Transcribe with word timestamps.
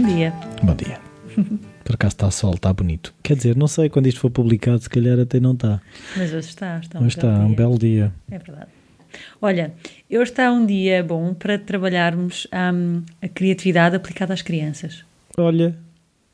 Bom 0.00 0.06
dia. 0.06 0.32
Bom 0.62 0.74
dia. 0.74 0.98
Por 1.84 1.94
acaso 1.94 2.14
está 2.14 2.30
sol, 2.30 2.54
está 2.54 2.72
bonito. 2.72 3.12
Quer 3.22 3.36
dizer, 3.36 3.54
não 3.54 3.68
sei 3.68 3.90
quando 3.90 4.06
isto 4.06 4.18
for 4.18 4.30
publicado, 4.30 4.78
se 4.78 4.88
calhar 4.88 5.20
até 5.20 5.38
não 5.38 5.52
está. 5.52 5.78
Mas 6.16 6.32
hoje 6.32 6.48
está, 6.48 6.78
está 6.78 6.98
um 6.98 7.02
Mas 7.02 7.12
está, 7.12 7.26
belo 7.28 7.42
um 7.44 7.46
dia. 7.48 7.56
belo 7.56 7.78
dia. 7.78 8.12
É 8.30 8.38
verdade. 8.38 8.70
Olha, 9.42 9.74
hoje 10.10 10.22
está 10.22 10.50
um 10.50 10.64
dia 10.64 11.04
bom 11.04 11.34
para 11.34 11.58
trabalharmos 11.58 12.46
hum, 12.72 13.02
a 13.20 13.28
criatividade 13.28 13.94
aplicada 13.94 14.32
às 14.32 14.40
crianças. 14.40 15.04
Olha, 15.36 15.76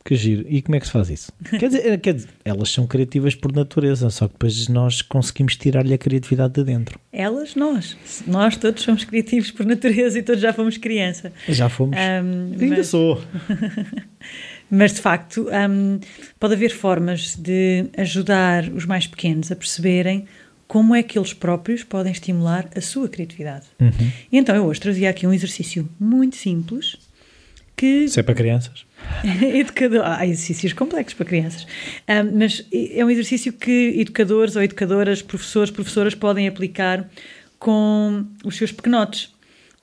que 0.06 0.14
giro. 0.14 0.46
E 0.48 0.62
como 0.62 0.76
é 0.76 0.80
que 0.80 0.86
se 0.86 0.92
faz 0.92 1.10
isso? 1.10 1.32
Quer 1.58 1.68
dizer, 1.68 2.00
quer 2.00 2.14
dizer, 2.14 2.28
elas 2.44 2.70
são 2.70 2.86
criativas 2.86 3.34
por 3.34 3.52
natureza, 3.52 4.08
só 4.08 4.28
que 4.28 4.34
depois 4.34 4.68
nós 4.68 5.02
conseguimos 5.02 5.56
tirar-lhe 5.56 5.92
a 5.92 5.98
criatividade 5.98 6.54
de 6.54 6.64
dentro. 6.64 6.98
Elas, 7.12 7.54
nós. 7.56 7.96
Nós 8.26 8.56
todos 8.56 8.82
somos 8.82 9.04
criativos 9.04 9.50
por 9.50 9.66
natureza 9.66 10.18
e 10.18 10.22
todos 10.22 10.40
já 10.40 10.52
fomos 10.52 10.76
criança. 10.76 11.32
Já 11.48 11.68
fomos. 11.68 11.96
Hum, 11.96 12.52
Ainda 12.60 12.76
mas, 12.76 12.86
sou. 12.86 13.20
mas, 14.70 14.94
de 14.94 15.00
facto, 15.00 15.48
hum, 15.70 15.98
pode 16.38 16.54
haver 16.54 16.70
formas 16.70 17.34
de 17.34 17.86
ajudar 17.96 18.68
os 18.68 18.86
mais 18.86 19.06
pequenos 19.06 19.50
a 19.50 19.56
perceberem 19.56 20.26
como 20.68 20.94
é 20.94 21.02
que 21.02 21.18
eles 21.18 21.32
próprios 21.32 21.82
podem 21.82 22.12
estimular 22.12 22.68
a 22.76 22.80
sua 22.80 23.08
criatividade. 23.08 23.66
Uhum. 23.80 24.10
E 24.30 24.38
então 24.38 24.54
eu 24.54 24.64
hoje 24.64 24.80
trazia 24.80 25.10
aqui 25.10 25.26
um 25.26 25.32
exercício 25.32 25.88
muito 25.98 26.36
simples 26.36 26.96
que 27.76 28.04
Isso 28.04 28.18
é 28.18 28.22
para 28.22 28.34
crianças? 28.34 28.86
Educador, 29.24 30.02
há 30.04 30.26
exercícios 30.26 30.72
complexos 30.72 31.14
para 31.14 31.26
crianças, 31.26 31.66
Ahm, 32.06 32.32
mas 32.34 32.64
é 32.72 33.04
um 33.04 33.10
exercício 33.10 33.52
que 33.52 33.94
educadores 33.98 34.56
ou 34.56 34.62
educadoras, 34.62 35.22
professores, 35.22 35.70
professoras 35.70 36.14
podem 36.14 36.46
aplicar 36.46 37.08
com 37.58 38.24
os 38.44 38.56
seus 38.56 38.72
pequenotes. 38.72 39.34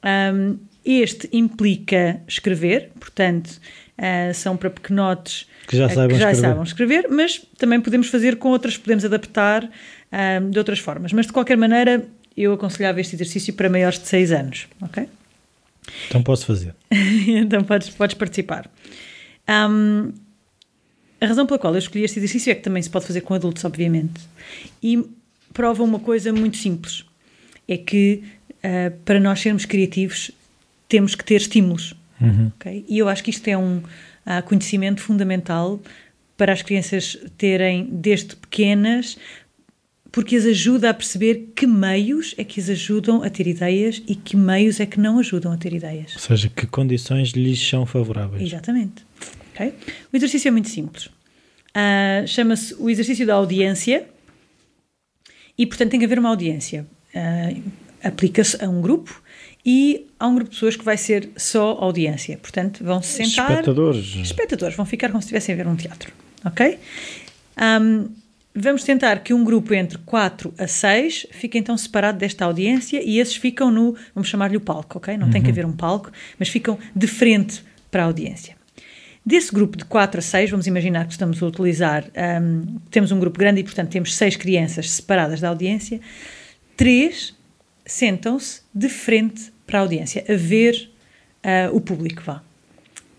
Ahm, 0.01 0.57
este 0.85 1.29
implica 1.31 2.21
escrever, 2.27 2.91
portanto, 2.99 3.59
ah, 3.97 4.33
são 4.33 4.57
para 4.57 4.69
pequenotes 4.69 5.47
Que 5.67 5.77
já 5.77 5.85
ah, 5.85 5.89
saibam 5.89 6.07
que 6.09 6.15
já 6.15 6.31
escrever. 6.31 6.41
saibam 6.41 6.63
escrever, 6.63 7.07
mas 7.09 7.41
também 7.57 7.79
podemos 7.79 8.07
fazer 8.07 8.37
com 8.37 8.49
outras, 8.49 8.77
podemos 8.77 9.05
adaptar 9.05 9.69
de 10.51 10.59
outras 10.59 10.77
formas. 10.77 11.11
Mas 11.11 11.25
de 11.25 11.33
qualquer 11.33 11.57
maneira, 11.57 12.05
eu 12.37 12.53
aconselhava 12.53 13.01
este 13.01 13.15
exercício 13.15 13.51
para 13.53 13.67
maiores 13.67 13.97
de 13.97 14.07
6 14.07 14.31
anos, 14.31 14.67
ok? 14.79 15.07
Então 16.07 16.21
posso 16.21 16.45
fazer. 16.45 16.75
então 16.91 17.63
podes, 17.63 17.89
podes 17.89 18.15
participar. 18.15 18.69
Hum, 19.49 20.11
a 21.19 21.25
razão 21.25 21.45
pela 21.45 21.57
qual 21.59 21.73
eu 21.73 21.79
escolhi 21.79 22.03
este 22.03 22.19
exercício 22.19 22.51
é 22.51 22.55
que 22.55 22.61
também 22.61 22.81
se 22.83 22.89
pode 22.89 23.05
fazer 23.05 23.21
com 23.21 23.33
adultos, 23.33 23.63
obviamente. 23.63 24.21
E 24.81 25.03
prova 25.53 25.83
uma 25.83 25.99
coisa 25.99 26.33
muito 26.33 26.57
simples: 26.57 27.05
é 27.67 27.77
que 27.77 28.23
ah, 28.63 28.91
para 29.03 29.19
nós 29.19 29.39
sermos 29.39 29.65
criativos 29.65 30.31
temos 30.87 31.15
que 31.15 31.23
ter 31.23 31.35
estímulos. 31.35 31.93
Uhum. 32.21 32.51
ok? 32.55 32.85
E 32.87 32.97
eu 32.97 33.09
acho 33.09 33.23
que 33.23 33.29
isto 33.29 33.47
é 33.47 33.57
um 33.57 33.81
ah, 34.25 34.41
conhecimento 34.41 35.01
fundamental 35.01 35.79
para 36.37 36.53
as 36.53 36.61
crianças 36.61 37.17
terem 37.37 37.87
desde 37.91 38.35
pequenas, 38.35 39.17
porque 40.11 40.35
as 40.35 40.45
ajuda 40.45 40.89
a 40.89 40.93
perceber 40.93 41.51
que 41.55 41.65
meios 41.65 42.35
é 42.37 42.43
que 42.43 42.59
as 42.59 42.69
ajudam 42.69 43.23
a 43.23 43.29
ter 43.29 43.47
ideias 43.47 44.01
e 44.07 44.15
que 44.15 44.37
meios 44.37 44.79
é 44.79 44.85
que 44.85 44.99
não 44.99 45.19
ajudam 45.19 45.51
a 45.51 45.57
ter 45.57 45.73
ideias. 45.73 46.13
Ou 46.13 46.19
seja, 46.19 46.49
que 46.49 46.67
condições 46.67 47.29
lhes 47.29 47.59
são 47.67 47.85
favoráveis. 47.85 48.41
Exatamente. 48.43 49.03
Ok? 49.53 49.73
O 50.11 50.17
exercício 50.17 50.47
é 50.47 50.51
muito 50.51 50.69
simples. 50.69 51.09
Ah, 51.73 52.23
Chama-se 52.27 52.75
o 52.79 52.89
exercício 52.89 53.25
da 53.25 53.35
audiência 53.35 54.05
e, 55.57 55.65
portanto, 55.65 55.91
tem 55.91 55.99
que 55.99 56.05
haver 56.05 56.19
uma 56.19 56.29
audiência. 56.29 56.85
Ah, 57.15 57.53
Aplica-se 58.03 58.61
a 58.63 58.67
um 58.67 58.81
grupo 58.81 59.21
e 59.65 60.07
há 60.19 60.27
um 60.27 60.35
grupo 60.35 60.49
de 60.49 60.55
pessoas 60.57 60.75
que 60.75 60.83
vai 60.83 60.97
ser 60.97 61.29
só 61.37 61.77
audiência. 61.79 62.37
Portanto, 62.37 62.83
vão 62.83 63.01
se 63.01 63.23
sentar. 63.23 63.49
Espectadores. 63.49 64.15
Espectadores 64.15 64.75
vão 64.75 64.85
ficar 64.85 65.07
como 65.09 65.21
se 65.21 65.27
estivessem 65.27 65.53
a 65.53 65.57
ver 65.57 65.67
um 65.67 65.75
teatro. 65.75 66.11
Ok? 66.43 66.77
Ahm, 67.55 68.07
vamos 68.53 68.83
tentar 68.83 69.19
que 69.23 69.33
um 69.33 69.43
grupo 69.43 69.73
entre 69.73 69.97
4 69.99 70.53
a 70.57 70.67
6 70.67 71.27
fique 71.31 71.57
então 71.57 71.77
separado 71.77 72.17
desta 72.17 72.43
audiência 72.43 73.01
e 73.01 73.19
esses 73.19 73.37
ficam 73.37 73.71
no, 73.71 73.95
vamos 74.13 74.27
chamar-lhe 74.27 74.57
o 74.57 74.61
palco, 74.61 74.97
ok? 74.97 75.17
Não 75.17 75.29
tem 75.29 75.41
que 75.41 75.49
haver 75.49 75.65
um 75.65 75.71
palco, 75.71 76.11
mas 76.37 76.49
ficam 76.49 76.77
de 76.93 77.07
frente 77.07 77.63
para 77.89 78.03
a 78.03 78.05
audiência. 78.05 78.55
Desse 79.25 79.53
grupo 79.53 79.77
de 79.77 79.85
4 79.85 80.19
a 80.19 80.21
6, 80.21 80.51
vamos 80.51 80.67
imaginar 80.67 81.05
que 81.05 81.13
estamos 81.13 81.41
a 81.41 81.45
utilizar, 81.45 82.05
ahm, 82.15 82.77
temos 82.91 83.11
um 83.11 83.19
grupo 83.19 83.39
grande 83.39 83.61
e, 83.61 83.63
portanto, 83.63 83.89
temos 83.89 84.15
6 84.15 84.35
crianças 84.35 84.89
separadas 84.91 85.39
da 85.39 85.47
audiência, 85.47 86.01
3 86.75 87.33
sentam-se 87.85 88.61
de 88.73 88.89
frente 88.89 89.51
para 89.65 89.79
a 89.79 89.81
audiência, 89.81 90.23
a 90.27 90.35
ver 90.35 90.89
ah, 91.43 91.69
o 91.71 91.81
público 91.81 92.21
vá. 92.23 92.41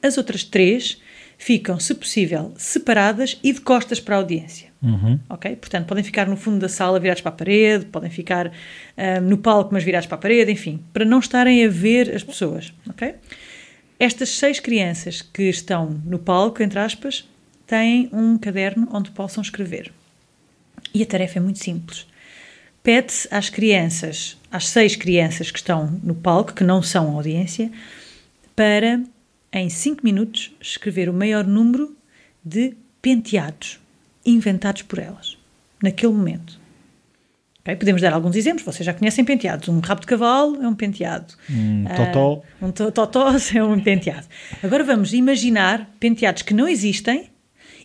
As 0.03 0.19
outras 0.19 0.45
três 0.45 1.01
ficam, 1.39 1.79
se 1.79 1.95
possível, 1.95 2.53
separadas 2.57 3.39
e 3.43 3.53
de 3.53 3.61
costas 3.61 4.01
para 4.01 4.17
a 4.17 4.19
audiência. 4.19 4.69
Uhum. 4.83 5.19
Ok? 5.29 5.57
Portanto, 5.57 5.87
podem 5.87 6.05
ficar 6.05 6.27
no 6.27 6.37
fundo 6.37 6.59
da 6.59 6.69
sala 6.69 7.01
virados 7.01 7.23
para 7.23 7.33
a 7.33 7.35
parede, 7.35 7.87
podem 7.87 8.11
ficar 8.11 8.53
ah, 8.97 9.21
no 9.21 9.39
palco, 9.39 9.73
mas 9.73 9.85
virados 9.85 10.07
para 10.07 10.17
a 10.17 10.21
parede, 10.21 10.53
enfim, 10.53 10.83
para 10.93 11.05
não 11.05 11.19
estarem 11.19 11.65
a 11.65 11.69
ver 11.69 12.15
as 12.15 12.23
pessoas. 12.23 12.73
Ok? 12.89 13.15
Estas 13.99 14.31
seis 14.31 14.59
crianças 14.59 15.23
que 15.23 15.45
estão 15.45 16.01
no 16.05 16.19
palco, 16.19 16.63
entre 16.63 16.79
aspas, 16.79 17.29
têm 17.67 18.09
um 18.13 18.37
caderno 18.37 18.89
onde 18.93 19.11
possam 19.11 19.43
escrever. 19.43 19.93
E 20.93 21.03
a 21.03 21.07
tarefa 21.07 21.39
é 21.39 21.43
muito 21.43 21.59
simples. 21.59 22.07
Pede-se 22.83 23.29
às 23.31 23.49
crianças, 23.49 24.37
às 24.51 24.69
seis 24.69 24.97
crianças 24.97 25.51
que 25.51 25.59
estão 25.59 25.99
no 26.03 26.15
palco, 26.15 26.53
que 26.53 26.65
não 26.65 26.83
são 26.83 27.15
audiência, 27.15 27.71
para, 28.55 29.03
em 29.53 29.71
cinco 29.71 30.05
minutos, 30.05 30.53
escrever 30.61 31.09
o 31.09 31.15
maior 31.15 31.47
número 31.47 31.97
de 32.45 32.75
penteados 33.01 33.81
inventados 34.27 34.83
por 34.83 34.99
elas, 34.99 35.39
naquele 35.83 36.13
momento. 36.13 36.61
Ok? 37.65 37.77
Podemos 37.77 38.03
dar 38.03 38.13
alguns 38.13 38.37
exemplos, 38.37 38.63
vocês 38.65 38.85
já 38.85 38.93
conhecem 38.93 39.25
penteados. 39.25 39.69
Um 39.69 39.81
rabo 39.81 40.03
de 40.03 40.07
cavalo 40.07 40.63
é 40.63 40.69
um 40.69 40.75
penteado. 40.75 41.33
Um 41.51 41.85
Ah, 41.89 41.95
totó. 41.95 42.43
um 42.61 42.71
to- 42.71 42.93
totó 42.93 43.29
é 43.55 43.65
um 43.65 43.81
penteado. 43.81 44.27
Agora 44.63 44.85
vamos 44.85 45.15
imaginar 45.15 45.91
penteados 45.99 46.43
que 46.43 46.53
não 46.53 46.69
existem 46.69 47.31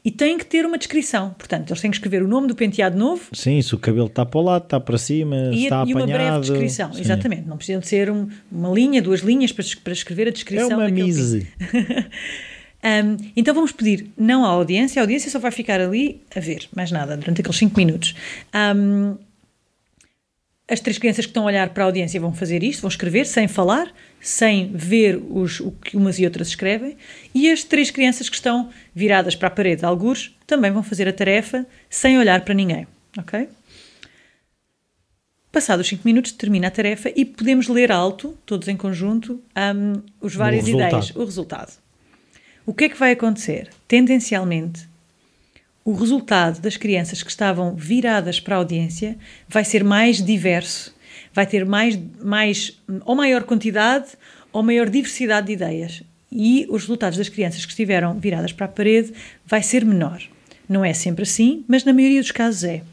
e 0.03 0.12
têm 0.12 0.38
que 0.38 0.45
ter 0.45 0.66
uma 0.66 0.78
descrição. 0.78 1.34
Portanto, 1.38 1.69
eles 1.69 1.81
têm 1.81 1.90
que 1.91 1.95
escrever 1.97 2.22
o 2.23 2.28
nome 2.28 2.47
do 2.47 2.56
penteado 2.56 2.97
novo 2.97 3.23
Sim, 3.34 3.62
se 3.62 3.73
o 3.73 3.78
cabelo 3.78 4.07
está 4.07 4.25
para 4.25 4.40
o 4.40 4.44
lado, 4.44 4.63
está 4.63 4.79
para 4.81 4.97
cima, 4.97 5.35
e, 5.53 5.63
está 5.63 5.85
e 5.88 5.94
uma 5.94 6.06
breve 6.06 6.13
apanhado. 6.23 6.41
descrição. 6.41 6.91
Sim. 6.94 7.01
Exatamente. 7.01 7.47
Não 7.47 7.56
precisa 7.57 7.79
de 7.79 7.88
ser 7.88 8.09
um- 8.11 8.28
uma 8.51 8.69
linha, 8.73 9.01
duas 9.01 9.22
linhas 9.22 9.51
para, 9.53 9.63
para 9.84 9.94
escrever 9.94 10.25
a 10.25 10.29
É 10.29 10.31
descrição 10.31 10.69
uma 10.78 10.85
daquele 10.90 11.03
mise. 11.03 11.47
Um, 12.84 13.17
então 13.35 13.53
vamos 13.53 13.72
pedir 13.72 14.09
não 14.17 14.44
à 14.46 14.50
audiência, 14.50 15.01
a 15.01 15.03
audiência 15.03 15.29
só 15.31 15.40
vai 15.40 15.51
ficar 15.51 15.79
ali 15.81 16.22
a 16.35 16.40
ver, 16.41 16.67
mais 16.75 16.91
nada, 16.91 17.16
durante 17.17 17.41
aqueles 17.41 17.57
5 17.57 17.78
minutos. 17.78 18.13
Um, 18.75 19.17
as 20.69 20.80
três 20.80 20.97
crianças 20.97 21.25
que 21.25 21.31
estão 21.31 21.44
a 21.44 21.47
olhar 21.47 21.69
para 21.69 21.84
a 21.84 21.88
audiência 21.88 22.19
vão 22.19 22.34
fazer 22.34 22.63
isto, 22.63 22.81
vão 22.81 22.90
escrever 22.90 23.25
sem 23.25 23.47
falar, 23.47 23.91
sem 24.22 24.72
ver 24.72 25.16
os, 25.30 25.59
o 25.59 25.72
que 25.72 25.97
umas 25.97 26.19
e 26.19 26.25
outras 26.25 26.50
escrevem, 26.50 26.96
e 27.34 27.50
as 27.50 27.63
três 27.63 27.90
crianças 27.90 28.30
que 28.30 28.35
estão 28.35 28.69
viradas 28.94 29.35
para 29.35 29.47
a 29.47 29.52
parede, 29.52 29.84
algures, 29.84 30.35
também 30.46 30.72
vão 30.72 30.84
fazer 30.84 31.08
a 31.08 31.13
tarefa 31.13 31.66
sem 31.90 32.19
olhar 32.19 32.41
para 32.41 32.53
ninguém, 32.53 32.88
ok? 33.18 33.50
Passados 35.52 35.88
5 35.88 36.03
minutos 36.06 36.31
termina 36.34 36.68
a 36.68 36.72
tarefa 36.72 37.12
e 37.16 37.25
podemos 37.25 37.68
ler 37.68 37.91
alto, 37.91 38.38
todos 38.46 38.68
em 38.68 38.78
conjunto, 38.78 39.41
um, 39.75 40.02
os 40.22 40.35
várias 40.35 40.66
resultado. 40.66 40.90
ideias, 40.90 41.16
o 41.16 41.25
resultado. 41.25 41.73
O 42.67 42.73
que 42.73 42.84
é 42.84 42.90
que 42.90 42.97
vai 42.97 43.14
acontecer? 43.14 43.70
Tendencialmente, 43.88 44.88
o 45.90 45.94
resultado 45.94 46.62
das 46.62 46.78
crianças 46.78 47.24
que 47.24 47.32
estavam 47.32 47.74
viradas 47.74 48.40
para 48.40 48.53
a 48.53 48.59
audiência 48.59 49.18
vai 49.47 49.66
ser 49.66 49.84
mais 49.84 50.24
diverso, 50.24 50.96
vai 51.34 51.47
ter 51.47 51.66
mais, 51.66 52.00
mais 52.22 52.80
ou 53.06 53.16
maior 53.16 53.41
quantidade 53.41 54.09
ou 54.53 54.62
maior 54.62 54.88
diversidade 54.88 55.47
de 55.47 55.53
ideias. 55.53 56.03
E 56.32 56.68
os 56.70 56.84
resultados 56.84 57.18
das 57.18 57.28
crianças 57.28 57.66
que 57.66 57.72
estiveram 57.72 58.20
viradas 58.20 58.53
para 58.53 58.68
a 58.68 58.70
parede 58.70 59.12
vai 59.44 59.64
ser 59.64 59.84
menor. 59.84 60.22
Não 60.70 60.86
é 60.86 60.94
sempre 60.94 61.24
assim, 61.24 61.66
mas 61.68 61.84
na 61.84 61.92
maioria 61.92 62.22
dos 62.22 62.32
casos 62.32 62.64
é. 62.66 62.84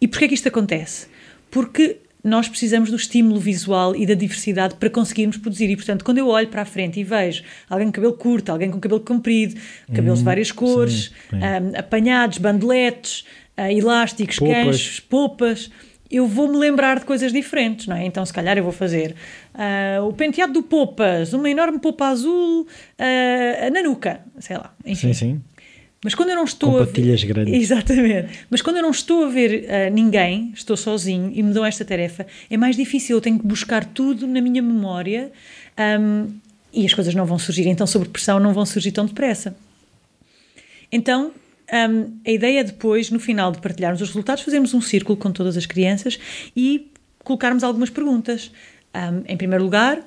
E 0.00 0.08
porquê 0.08 0.24
é 0.24 0.28
que 0.28 0.34
isto 0.34 0.48
acontece? 0.48 1.08
Porque 1.50 1.98
nós 2.22 2.48
precisamos 2.48 2.90
do 2.90 2.96
estímulo 2.96 3.40
visual 3.40 3.96
e 3.96 4.06
da 4.06 4.14
diversidade 4.14 4.74
para 4.74 4.90
conseguirmos 4.90 5.36
produzir. 5.36 5.70
E, 5.70 5.76
portanto, 5.76 6.04
quando 6.04 6.18
eu 6.18 6.28
olho 6.28 6.48
para 6.48 6.62
a 6.62 6.64
frente 6.64 7.00
e 7.00 7.04
vejo 7.04 7.42
alguém 7.68 7.86
com 7.86 7.92
cabelo 7.92 8.14
curto, 8.14 8.50
alguém 8.50 8.70
com 8.70 8.78
cabelo 8.78 9.00
comprido, 9.00 9.58
cabelos 9.92 10.18
de 10.18 10.24
várias 10.24 10.52
cores, 10.52 11.12
sim, 11.30 11.38
sim. 11.38 11.44
ahm, 11.44 11.72
apanhados, 11.76 12.38
bandeletes, 12.38 13.24
ah, 13.56 13.72
elásticos, 13.72 14.38
ganchos, 14.38 15.00
polpas, 15.00 15.70
eu 16.10 16.26
vou-me 16.26 16.56
lembrar 16.56 16.98
de 16.98 17.04
coisas 17.04 17.32
diferentes, 17.32 17.86
não 17.86 17.96
é? 17.96 18.04
Então, 18.04 18.26
se 18.26 18.32
calhar, 18.32 18.58
eu 18.58 18.64
vou 18.64 18.72
fazer 18.72 19.14
ah, 19.54 20.02
o 20.02 20.12
penteado 20.12 20.52
do 20.52 20.62
Popas, 20.62 21.32
uma 21.32 21.48
enorme 21.48 21.78
popa 21.78 22.06
azul 22.06 22.66
ah, 22.98 23.70
na 23.70 23.82
nuca, 23.82 24.20
sei 24.38 24.56
lá. 24.56 24.74
Enfim. 24.84 25.12
Sim, 25.12 25.14
sim. 25.14 25.40
Mas 26.02 26.14
quando 26.14 26.30
eu 26.30 26.36
não 26.36 26.44
estou 26.44 26.70
Com 26.72 26.76
a 26.78 26.84
ver- 26.84 27.26
grandes. 27.26 27.54
Exatamente. 27.54 28.46
Mas 28.48 28.62
quando 28.62 28.76
eu 28.76 28.82
não 28.82 28.90
estou 28.90 29.24
a 29.24 29.28
ver 29.28 29.66
ah, 29.68 29.90
ninguém, 29.90 30.50
estou 30.54 30.76
sozinho 30.76 31.30
e 31.34 31.42
me 31.42 31.52
dão 31.52 31.64
esta 31.64 31.84
tarefa, 31.84 32.26
é 32.48 32.56
mais 32.56 32.74
difícil. 32.74 33.16
Eu 33.16 33.20
tenho 33.20 33.38
que 33.38 33.46
buscar 33.46 33.84
tudo 33.84 34.26
na 34.26 34.40
minha 34.40 34.62
memória 34.62 35.30
ahm, 35.76 36.28
e 36.72 36.86
as 36.86 36.94
coisas 36.94 37.14
não 37.14 37.26
vão 37.26 37.38
surgir, 37.38 37.66
então, 37.68 37.86
sob 37.86 38.08
pressão, 38.08 38.40
não 38.40 38.54
vão 38.54 38.64
surgir 38.64 38.92
tão 38.92 39.04
depressa. 39.04 39.54
Então, 40.90 41.32
um, 41.72 42.12
a 42.26 42.30
ideia 42.30 42.60
é 42.60 42.64
depois, 42.64 43.10
no 43.10 43.20
final 43.20 43.52
de 43.52 43.58
partilharmos 43.60 44.00
os 44.00 44.08
resultados, 44.08 44.42
fazermos 44.42 44.72
um 44.74 44.80
círculo 44.80 45.16
com 45.18 45.30
todas 45.30 45.56
as 45.56 45.66
crianças 45.66 46.18
e 46.56 46.88
colocarmos 47.22 47.62
algumas 47.62 47.90
perguntas. 47.90 48.50
Um, 48.94 49.22
em 49.32 49.36
primeiro 49.36 49.62
lugar, 49.64 49.98
um, 49.98 50.02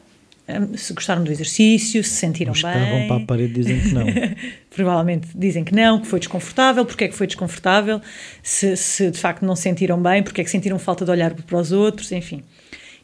se 0.75 0.93
gostaram 0.93 1.23
do 1.23 1.31
exercício, 1.31 2.03
se 2.03 2.09
sentiram 2.09 2.53
que 2.53 2.61
bem. 2.61 2.71
estavam 2.71 3.07
para 3.07 3.23
a 3.23 3.25
parede 3.25 3.53
dizem 3.53 3.79
que 3.79 3.93
não. 3.93 4.05
Provavelmente 4.69 5.27
dizem 5.35 5.63
que 5.63 5.73
não, 5.73 6.01
que 6.01 6.07
foi 6.07 6.19
desconfortável, 6.19 6.85
porque 6.85 7.05
é 7.05 7.07
que 7.07 7.15
foi 7.15 7.27
desconfortável, 7.27 8.01
se, 8.41 8.75
se 8.75 9.09
de 9.09 9.17
facto 9.17 9.45
não 9.45 9.55
sentiram 9.55 10.01
bem, 10.01 10.21
porque 10.21 10.41
é 10.41 10.43
que 10.43 10.49
sentiram 10.49 10.77
falta 10.77 11.05
de 11.05 11.11
olhar 11.11 11.33
para 11.33 11.57
os 11.57 11.71
outros, 11.71 12.11
enfim. 12.11 12.43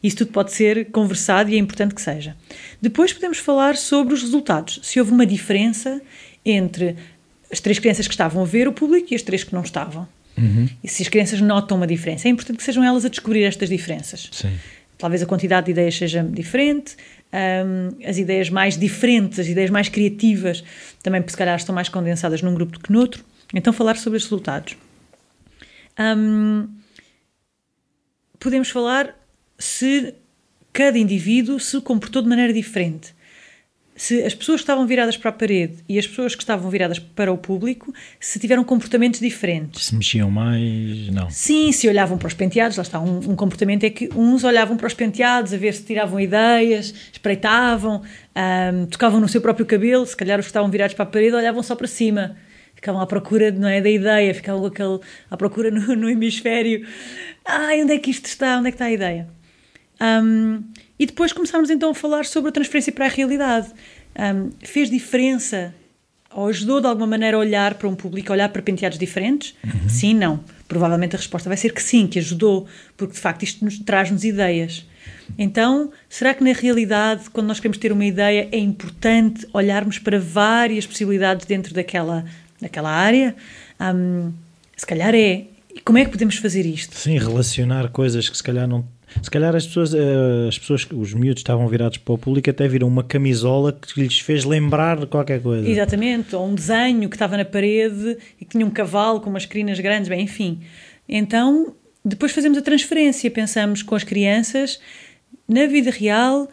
Isso 0.02 0.16
tudo 0.16 0.32
pode 0.32 0.52
ser 0.52 0.90
conversado 0.90 1.50
e 1.50 1.54
é 1.54 1.58
importante 1.58 1.94
que 1.94 2.00
seja. 2.00 2.36
Depois 2.80 3.12
podemos 3.12 3.38
falar 3.38 3.76
sobre 3.76 4.14
os 4.14 4.22
resultados, 4.22 4.80
se 4.82 4.98
houve 4.98 5.12
uma 5.12 5.26
diferença 5.26 6.00
entre 6.44 6.96
as 7.50 7.60
três 7.60 7.78
crianças 7.78 8.06
que 8.06 8.14
estavam 8.14 8.42
a 8.42 8.46
ver 8.46 8.68
o 8.68 8.72
público 8.72 9.08
e 9.12 9.14
as 9.14 9.22
três 9.22 9.44
que 9.44 9.52
não 9.54 9.62
estavam. 9.62 10.06
E 10.82 10.88
se 10.88 11.02
as 11.02 11.08
crianças 11.08 11.40
notam 11.40 11.76
uma 11.76 11.86
diferença, 11.86 12.28
é 12.28 12.30
importante 12.30 12.56
que 12.56 12.62
sejam 12.62 12.82
elas 12.82 13.04
a 13.04 13.08
descobrir 13.08 13.42
estas 13.42 13.68
diferenças. 13.68 14.28
Sim. 14.32 14.52
Talvez 14.96 15.22
a 15.22 15.26
quantidade 15.26 15.66
de 15.66 15.72
ideias 15.72 15.94
seja 15.94 16.22
diferente, 16.22 16.96
hum, 17.32 17.96
as 18.04 18.18
ideias 18.18 18.50
mais 18.50 18.76
diferentes, 18.78 19.38
as 19.38 19.46
ideias 19.46 19.70
mais 19.70 19.88
criativas, 19.88 20.64
também 21.02 21.22
se 21.26 21.36
calhar 21.36 21.56
estão 21.56 21.74
mais 21.74 21.88
condensadas 21.88 22.42
num 22.42 22.54
grupo 22.54 22.72
do 22.72 22.80
que 22.80 22.92
noutro. 22.92 23.24
Então, 23.54 23.72
falar 23.72 23.96
sobre 23.96 24.16
os 24.16 24.24
resultados. 24.24 24.76
Hum, 25.98 26.68
podemos 28.38 28.70
falar 28.70 29.16
se 29.58 30.14
cada 30.72 30.98
indivíduo 30.98 31.58
se 31.58 31.80
comportou 31.80 32.22
de 32.22 32.28
maneira 32.28 32.52
diferente. 32.52 33.14
Se 34.00 34.24
as 34.24 34.34
pessoas 34.34 34.62
que 34.62 34.62
estavam 34.62 34.86
viradas 34.86 35.18
para 35.18 35.28
a 35.28 35.32
parede 35.32 35.74
e 35.86 35.98
as 35.98 36.06
pessoas 36.06 36.34
que 36.34 36.42
estavam 36.42 36.70
viradas 36.70 36.98
para 36.98 37.30
o 37.30 37.36
público 37.36 37.92
se 38.18 38.38
tiveram 38.38 38.64
comportamentos 38.64 39.20
diferentes. 39.20 39.84
Se 39.84 39.94
mexiam 39.94 40.30
mais, 40.30 41.10
não. 41.10 41.28
Sim, 41.28 41.70
se 41.70 41.86
olhavam 41.86 42.16
para 42.16 42.26
os 42.26 42.32
penteados, 42.32 42.78
lá 42.78 42.82
está, 42.82 42.98
um, 42.98 43.18
um 43.18 43.36
comportamento 43.36 43.84
é 43.84 43.90
que 43.90 44.08
uns 44.16 44.42
olhavam 44.42 44.78
para 44.78 44.86
os 44.86 44.94
penteados 44.94 45.52
a 45.52 45.58
ver 45.58 45.74
se 45.74 45.82
tiravam 45.82 46.18
ideias, 46.18 46.94
espreitavam, 47.12 48.00
ahm, 48.34 48.86
tocavam 48.86 49.20
no 49.20 49.28
seu 49.28 49.42
próprio 49.42 49.66
cabelo, 49.66 50.06
se 50.06 50.16
calhar 50.16 50.38
os 50.38 50.46
que 50.46 50.50
estavam 50.50 50.70
virados 50.70 50.94
para 50.94 51.04
a 51.04 51.08
parede 51.08 51.34
olhavam 51.34 51.62
só 51.62 51.76
para 51.76 51.86
cima, 51.86 52.38
ficavam 52.74 53.02
à 53.02 53.06
procura 53.06 53.50
não 53.50 53.68
é, 53.68 53.82
da 53.82 53.90
ideia, 53.90 54.32
ficavam 54.32 54.64
aquele, 54.64 54.98
à 55.30 55.36
procura 55.36 55.70
no, 55.70 55.94
no 55.94 56.08
hemisfério. 56.08 56.88
Ai, 57.46 57.82
onde 57.82 57.92
é 57.92 57.98
que 57.98 58.10
isto 58.10 58.24
está? 58.24 58.56
Onde 58.56 58.68
é 58.68 58.70
que 58.70 58.76
está 58.76 58.86
a 58.86 58.92
ideia? 58.92 59.39
Ahm, 60.00 60.62
e 60.98 61.06
depois 61.06 61.32
começámos 61.32 61.70
então 61.70 61.90
a 61.90 61.94
falar 61.94 62.24
sobre 62.24 62.48
a 62.48 62.52
transferência 62.52 62.92
para 62.92 63.06
a 63.06 63.08
realidade. 63.08 63.68
Ahm, 64.16 64.50
fez 64.62 64.90
diferença 64.90 65.74
ou 66.32 66.46
ajudou 66.46 66.80
de 66.80 66.86
alguma 66.86 67.06
maneira 67.06 67.36
a 67.36 67.40
olhar 67.40 67.74
para 67.74 67.88
um 67.88 67.94
público, 67.94 68.32
a 68.32 68.34
olhar 68.34 68.48
para 68.48 68.62
penteados 68.62 68.98
diferentes? 68.98 69.54
Sim, 69.88 70.14
não. 70.14 70.40
Provavelmente 70.68 71.16
a 71.16 71.18
resposta 71.18 71.48
vai 71.48 71.56
ser 71.56 71.72
que 71.72 71.82
sim, 71.82 72.06
que 72.06 72.18
ajudou, 72.20 72.66
porque 72.96 73.14
de 73.14 73.20
facto 73.20 73.42
isto 73.42 73.64
nos 73.64 73.78
traz-nos 73.80 74.24
ideias. 74.24 74.86
Então, 75.36 75.90
será 76.08 76.32
que 76.32 76.44
na 76.44 76.52
realidade, 76.52 77.28
quando 77.30 77.48
nós 77.48 77.58
queremos 77.58 77.78
ter 77.78 77.90
uma 77.90 78.04
ideia, 78.04 78.48
é 78.52 78.58
importante 78.58 79.46
olharmos 79.52 79.98
para 79.98 80.20
várias 80.20 80.86
possibilidades 80.86 81.46
dentro 81.46 81.74
daquela, 81.74 82.24
daquela 82.60 82.90
área? 82.90 83.34
Ahm, 83.78 84.32
se 84.76 84.86
calhar 84.86 85.14
é. 85.14 85.44
Como 85.84 85.98
é 85.98 86.04
que 86.04 86.10
podemos 86.10 86.36
fazer 86.36 86.66
isto? 86.66 86.94
Sim, 86.96 87.18
relacionar 87.18 87.88
coisas 87.88 88.28
que 88.28 88.36
se 88.36 88.42
calhar 88.42 88.68
não. 88.68 88.86
Se 89.22 89.30
calhar 89.30 89.54
as 89.56 89.66
pessoas, 89.66 89.92
eh, 89.92 90.46
as 90.48 90.58
pessoas, 90.58 90.86
os 90.92 91.14
miúdos 91.14 91.40
estavam 91.40 91.66
virados 91.66 91.98
para 91.98 92.14
o 92.14 92.18
público 92.18 92.48
até 92.48 92.68
viram 92.68 92.86
uma 92.86 93.02
camisola 93.02 93.72
que 93.72 94.00
lhes 94.00 94.20
fez 94.20 94.44
lembrar 94.44 95.04
qualquer 95.06 95.42
coisa. 95.42 95.68
Exatamente, 95.68 96.36
ou 96.36 96.46
um 96.46 96.54
desenho 96.54 97.08
que 97.08 97.16
estava 97.16 97.36
na 97.36 97.44
parede 97.44 98.16
e 98.40 98.44
que 98.44 98.52
tinha 98.52 98.64
um 98.64 98.70
cavalo 98.70 99.20
com 99.20 99.28
umas 99.28 99.46
crinas 99.46 99.80
grandes, 99.80 100.08
bem, 100.08 100.22
enfim. 100.22 100.60
Então, 101.08 101.74
depois 102.04 102.32
fazemos 102.32 102.56
a 102.56 102.62
transferência, 102.62 103.28
pensamos 103.30 103.82
com 103.82 103.94
as 103.94 104.04
crianças, 104.04 104.80
na 105.48 105.66
vida 105.66 105.90
real, 105.90 106.48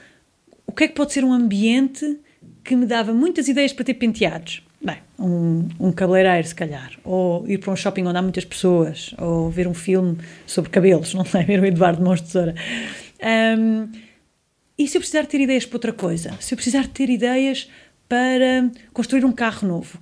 o 0.65 0.71
que 0.71 0.85
é 0.85 0.87
que 0.87 0.95
pode 0.95 1.13
ser 1.13 1.23
um 1.23 1.31
ambiente 1.31 2.19
que 2.63 2.75
me 2.75 2.85
dava 2.85 3.13
muitas 3.13 3.47
ideias 3.47 3.71
para 3.71 3.85
ter 3.85 3.93
penteados? 3.93 4.63
Bem, 4.87 4.99
um, 5.19 5.67
um 5.81 5.91
cabeleireiro, 5.91 6.47
se 6.47 6.55
calhar, 6.55 6.93
ou 7.03 7.45
ir 7.45 7.57
para 7.57 7.73
um 7.73 7.75
shopping 7.75 8.05
onde 8.05 8.17
há 8.17 8.21
muitas 8.21 8.45
pessoas, 8.45 9.13
ou 9.17 9.49
ver 9.49 9.67
um 9.67 9.73
filme 9.73 10.17
sobre 10.45 10.69
cabelos, 10.71 11.11
não 11.13 11.25
sei, 11.25 11.43
ver 11.43 11.59
o 11.59 11.65
Eduardo 11.65 12.01
Mons 12.01 12.21
Tesoura. 12.21 12.55
Um, 13.59 13.91
e 14.79 14.87
se 14.87 14.95
eu 14.95 15.01
precisar 15.01 15.25
ter 15.25 15.41
ideias 15.41 15.65
para 15.65 15.75
outra 15.75 15.91
coisa? 15.91 16.33
Se 16.39 16.53
eu 16.53 16.55
precisar 16.55 16.87
ter 16.87 17.09
ideias 17.09 17.69
para 18.07 18.71
construir 18.93 19.25
um 19.25 19.31
carro 19.33 19.67
novo? 19.67 19.99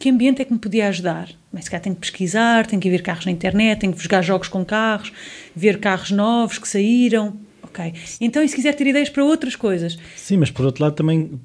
Que 0.00 0.10
ambiente 0.10 0.42
é 0.42 0.44
que 0.44 0.52
me 0.52 0.58
podia 0.58 0.88
ajudar? 0.88 1.28
Mas 1.52 1.66
se 1.66 1.70
calhar 1.70 1.84
tenho 1.84 1.94
que 1.94 2.00
pesquisar, 2.00 2.66
tenho 2.66 2.82
que 2.82 2.90
ver 2.90 3.02
carros 3.02 3.26
na 3.26 3.30
internet, 3.30 3.78
tenho 3.78 3.92
que 3.92 4.02
jogar 4.02 4.20
jogos 4.22 4.48
com 4.48 4.64
carros, 4.64 5.12
ver 5.54 5.78
carros 5.78 6.10
novos 6.10 6.58
que 6.58 6.66
saíram. 6.66 7.36
Ok. 7.62 7.94
Então, 8.20 8.42
e 8.42 8.48
se 8.48 8.56
quiser 8.56 8.74
ter 8.74 8.88
ideias 8.88 9.10
para 9.10 9.22
outras 9.22 9.54
coisas? 9.54 9.96
Sim, 10.16 10.38
mas 10.38 10.50
por 10.50 10.64
outro 10.66 10.82
lado 10.82 10.96
também 10.96 11.38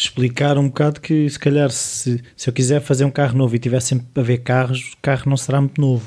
explicar 0.00 0.58
um 0.58 0.66
bocado 0.68 1.00
que 1.00 1.28
se 1.28 1.38
calhar 1.38 1.70
se, 1.70 2.22
se 2.36 2.48
eu 2.48 2.52
quiser 2.52 2.80
fazer 2.80 3.04
um 3.04 3.10
carro 3.10 3.36
novo 3.36 3.54
e 3.56 3.58
tiver 3.58 3.80
sempre 3.80 4.06
a 4.14 4.22
ver 4.22 4.38
carros, 4.38 4.92
o 4.92 4.96
carro 5.02 5.24
não 5.30 5.36
será 5.36 5.60
muito 5.60 5.80
novo. 5.80 6.06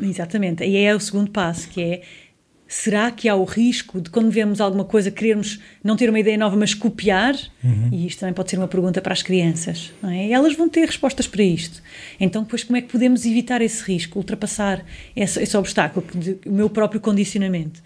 Exatamente. 0.00 0.64
E 0.64 0.76
é 0.76 0.94
o 0.94 1.00
segundo 1.00 1.30
passo, 1.30 1.68
que 1.68 1.80
é 1.82 2.02
será 2.66 3.10
que 3.10 3.28
há 3.28 3.34
o 3.34 3.42
risco 3.44 4.00
de 4.00 4.10
quando 4.10 4.30
vemos 4.30 4.60
alguma 4.60 4.84
coisa 4.84 5.10
querermos 5.10 5.58
não 5.82 5.96
ter 5.96 6.08
uma 6.08 6.20
ideia 6.20 6.38
nova, 6.38 6.56
mas 6.56 6.72
copiar? 6.72 7.34
E 7.90 8.06
isto 8.06 8.20
também 8.20 8.32
pode 8.32 8.48
ser 8.50 8.58
uma 8.58 8.68
pergunta 8.68 9.00
para 9.02 9.12
as 9.12 9.22
crianças. 9.22 9.92
Não 10.00 10.08
é? 10.10 10.30
Elas 10.30 10.54
vão 10.56 10.68
ter 10.68 10.86
respostas 10.86 11.26
para 11.26 11.42
isto. 11.42 11.82
Então, 12.20 12.42
depois, 12.44 12.62
como 12.62 12.76
é 12.76 12.80
que 12.82 12.88
podemos 12.88 13.26
evitar 13.26 13.60
esse 13.60 13.82
risco, 13.82 14.18
ultrapassar 14.18 14.84
esse, 15.16 15.42
esse 15.42 15.56
obstáculo, 15.56 16.06
de- 16.14 16.38
o 16.46 16.52
meu 16.52 16.70
próprio 16.70 17.00
condicionamento? 17.00 17.82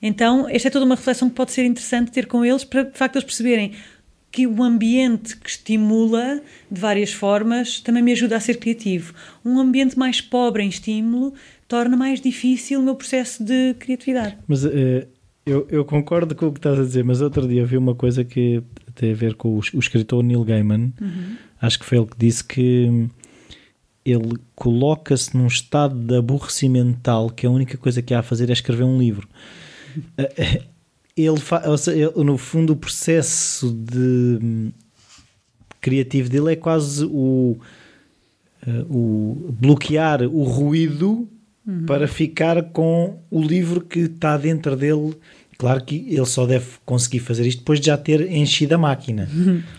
Então, 0.00 0.48
esta 0.48 0.68
é 0.68 0.70
toda 0.70 0.84
uma 0.84 0.94
reflexão 0.96 1.28
que 1.28 1.34
pode 1.34 1.50
ser 1.52 1.64
interessante 1.64 2.10
ter 2.12 2.26
com 2.26 2.44
eles, 2.44 2.62
para 2.64 2.84
de 2.84 2.96
facto 2.96 3.16
eles 3.16 3.24
perceberem 3.24 3.72
que 4.32 4.46
o 4.46 4.62
ambiente 4.62 5.36
que 5.36 5.50
estimula 5.50 6.40
de 6.70 6.80
várias 6.80 7.12
formas 7.12 7.80
também 7.80 8.02
me 8.02 8.12
ajuda 8.12 8.36
a 8.36 8.40
ser 8.40 8.56
criativo. 8.56 9.12
Um 9.44 9.58
ambiente 9.58 9.98
mais 9.98 10.22
pobre 10.22 10.62
em 10.62 10.68
estímulo 10.68 11.34
torna 11.68 11.96
mais 11.96 12.20
difícil 12.20 12.80
o 12.80 12.82
meu 12.82 12.94
processo 12.94 13.44
de 13.44 13.74
criatividade. 13.74 14.38
Mas 14.48 14.64
eh, 14.64 15.06
eu, 15.44 15.66
eu 15.70 15.84
concordo 15.84 16.34
com 16.34 16.46
o 16.46 16.52
que 16.52 16.58
estás 16.58 16.78
a 16.78 16.82
dizer, 16.82 17.04
mas 17.04 17.20
outro 17.20 17.46
dia 17.46 17.64
vi 17.66 17.76
uma 17.76 17.94
coisa 17.94 18.24
que 18.24 18.62
tem 18.94 19.12
a 19.12 19.14
ver 19.14 19.34
com 19.34 19.50
o, 19.50 19.60
o 19.74 19.78
escritor 19.78 20.22
Neil 20.22 20.42
Gaiman. 20.44 20.92
Acho 21.60 21.78
que 21.78 21.84
foi 21.84 21.98
ele 21.98 22.06
que 22.06 22.16
disse 22.18 22.42
que 22.42 23.08
ele 24.04 24.36
coloca-se 24.54 25.36
num 25.36 25.46
estado 25.46 25.94
de 25.94 26.16
aborrecimento 26.16 26.86
mental 26.86 27.30
que 27.30 27.46
a 27.46 27.50
única 27.50 27.76
coisa 27.76 28.00
que 28.00 28.14
há 28.14 28.20
a 28.20 28.22
fazer 28.22 28.48
é 28.48 28.52
escrever 28.52 28.84
um 28.84 28.98
livro. 28.98 29.28
Ele, 31.16 31.38
seja, 31.78 31.98
ele, 31.98 32.24
no 32.24 32.38
fundo, 32.38 32.72
o 32.72 32.76
processo 32.76 33.70
de 33.70 34.72
criativo 35.80 36.28
dele 36.28 36.52
é 36.52 36.56
quase 36.56 37.04
o, 37.04 37.58
eh, 38.66 38.84
o 38.88 39.52
bloquear 39.60 40.22
o 40.22 40.44
ruído 40.44 41.28
para 41.86 42.08
ficar 42.08 42.62
com 42.70 43.20
o 43.30 43.40
livro 43.40 43.80
que 43.80 44.00
está 44.00 44.36
dentro 44.36 44.76
dele. 44.76 45.14
Claro 45.58 45.84
que 45.84 46.06
ele 46.08 46.26
só 46.26 46.44
deve 46.44 46.66
conseguir 46.84 47.20
fazer 47.20 47.46
isto 47.46 47.58
depois 47.58 47.78
de 47.78 47.86
já 47.86 47.96
ter 47.96 48.30
enchido 48.32 48.74
a 48.74 48.78
máquina. 48.78 49.28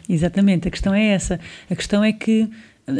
Exatamente, 0.08 0.68
a 0.68 0.72
questão 0.72 0.94
é 0.94 1.08
essa. 1.08 1.40
A 1.70 1.76
questão 1.76 2.04
é 2.04 2.14
que 2.14 2.50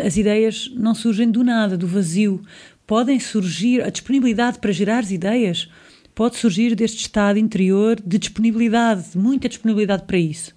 as 0.06 0.18
ideias 0.18 0.70
não 0.76 0.94
surgem 0.94 1.32
do 1.32 1.44
nada, 1.44 1.78
do 1.78 1.88
vazio. 1.88 2.42
Podem 2.86 3.20
surgir, 3.20 3.82
a 3.82 3.90
disponibilidade 3.90 4.60
para 4.60 4.72
gerar 4.72 5.00
as 5.00 5.12
ideias 5.12 5.70
pode 6.16 6.38
surgir 6.38 6.76
deste 6.76 7.02
estado 7.02 7.40
interior 7.40 8.00
de 8.00 8.18
disponibilidade, 8.18 9.12
de 9.12 9.18
muita 9.18 9.50
disponibilidade 9.50 10.04
para 10.04 10.18
isso. 10.18 10.54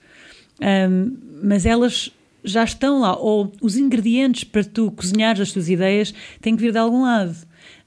Ahm, 0.61 1.17
mas 1.43 1.67
elas 1.67 2.11
já 2.45 2.65
estão 2.65 3.01
lá, 3.01 3.17
ou 3.17 3.53
os 3.61 3.77
ingredientes 3.77 4.45
para 4.45 4.63
tu 4.63 4.91
cozinhares 4.93 5.41
as 5.41 5.53
tuas 5.53 5.69
ideias 5.69 6.15
têm 6.41 6.55
que 6.55 6.63
vir 6.63 6.73
de 6.73 6.79
algum 6.79 7.03
lado. 7.03 7.37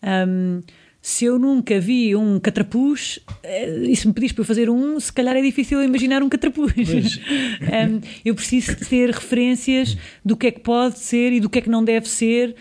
Ahm, 0.02 0.62
se 1.02 1.26
eu 1.26 1.40
nunca 1.40 1.80
vi 1.80 2.14
um 2.16 2.40
catrapuz, 2.40 3.20
eh, 3.42 3.84
e 3.88 3.96
se 3.96 4.06
me 4.06 4.14
pedis 4.14 4.34
para 4.34 4.42
eu 4.42 4.46
fazer 4.46 4.70
um, 4.70 5.00
se 5.00 5.12
calhar 5.12 5.36
é 5.36 5.42
difícil 5.42 5.82
imaginar 5.82 6.22
um 6.22 6.28
catrapuz. 6.28 6.74
Um, 6.78 8.02
eu 8.26 8.36
preciso 8.36 8.76
de 8.76 8.86
ter 8.86 9.10
referências 9.10 9.98
do 10.26 10.36
que 10.36 10.48
é 10.48 10.52
que 10.52 10.60
pode 10.60 11.00
ser 11.00 11.32
e 11.32 11.40
do 11.40 11.50
que 11.50 11.60
é 11.60 11.62
que 11.62 11.70
não 11.70 11.84
deve 11.86 12.08
ser 12.10 12.54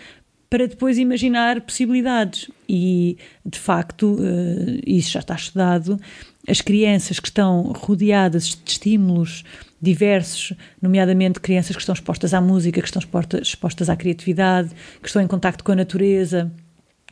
para 0.50 0.67
depois 0.67 0.99
imaginar 0.99 1.61
possibilidades. 1.61 2.50
E, 2.69 3.19
de 3.45 3.59
facto, 3.59 4.19
eh, 4.21 4.81
isso 4.87 5.11
já 5.11 5.21
está 5.21 5.35
estudado, 5.35 5.99
as 6.49 6.61
crianças 6.61 7.21
que 7.21 7.28
estão 7.28 7.73
rodeadas 7.73 8.49
de 8.49 8.71
estímulos 8.71 9.45
diversos, 9.81 10.55
nomeadamente 10.81 11.40
crianças 11.40 11.76
que 11.76 11.83
estão 11.83 11.93
expostas 11.93 12.35
à 12.35 12.40
música, 12.40 12.81
que 12.81 12.87
estão 12.87 13.02
expostas, 13.40 13.88
à 13.88 13.97
criatividade, 13.97 14.71
que 15.00 15.07
estão 15.09 15.23
em 15.23 15.26
contacto 15.26 15.62
com 15.62 15.73
a 15.73 15.76
natureza 15.76 16.50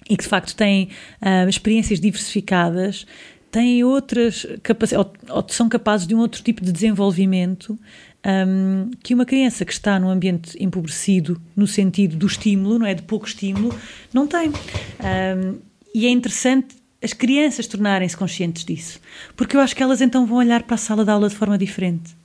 e 0.09 0.17
que, 0.17 0.23
de 0.23 0.29
facto, 0.29 0.55
têm 0.57 0.89
ah, 1.21 1.47
experiências 1.49 2.01
diversificadas, 2.01 3.07
têm 3.51 3.85
outras 3.85 4.47
capacidades, 4.63 5.15
ou, 5.29 5.37
ou 5.37 5.47
são 5.49 5.69
capazes 5.69 6.07
de 6.07 6.15
um 6.15 6.19
outro 6.19 6.43
tipo 6.43 6.65
de 6.65 6.73
desenvolvimento 6.73 7.79
um, 8.27 8.91
que 9.03 9.15
uma 9.15 9.25
criança 9.25 9.65
que 9.65 9.73
está 9.73 10.01
num 10.01 10.11
ambiente 10.11 10.57
empobrecido, 10.61 11.41
no 11.55 11.67
sentido 11.67 12.17
do 12.17 12.27
estímulo, 12.27 12.79
não 12.79 12.87
é? 12.87 12.95
De 12.95 13.03
pouco 13.03 13.27
estímulo, 13.27 13.75
não 14.13 14.27
tem. 14.27 14.49
Um, 14.49 15.59
e 15.95 16.07
é 16.07 16.11
interessante 16.11 16.75
as 17.03 17.13
crianças 17.13 17.67
tornarem-se 17.67 18.17
conscientes 18.17 18.65
disso, 18.65 19.01
porque 19.37 19.57
eu 19.57 19.61
acho 19.61 19.77
que 19.77 19.83
elas 19.83 20.01
então 20.01 20.27
vão 20.27 20.39
olhar 20.39 20.65
para 20.65 20.75
a 20.75 20.79
sala 20.79 21.05
de 21.05 21.11
aula 21.11 21.29
de 21.29 21.37
forma 21.37 21.57
diferente. 21.57 22.17